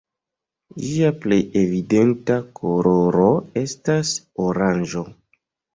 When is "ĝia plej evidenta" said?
0.85-2.39